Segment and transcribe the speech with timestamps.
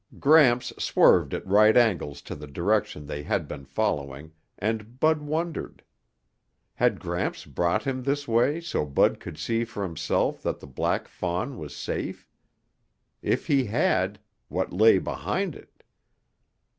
[0.19, 5.83] Gramps swerved at right angles to the direction they had been following and Bud wondered.
[6.73, 11.07] Had Gramps brought him this way so Bud could see for himself that the black
[11.07, 12.27] fawn was safe?
[13.21, 15.83] If he had, what lay behind it?